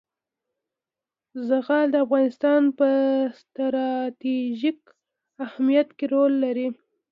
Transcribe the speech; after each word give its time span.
زغال 1.47 1.85
د 1.91 1.95
افغانستان 2.05 2.61
په 2.79 2.89
ستراتیژیک 3.39 4.79
اهمیت 5.45 5.87
کې 5.97 6.05
رول 6.13 6.33
لري. 6.43 6.67